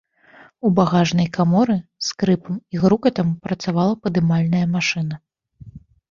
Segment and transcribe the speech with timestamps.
[0.67, 5.15] У багажнай каморы з скрыпам і грукатам працавала падымальная машына.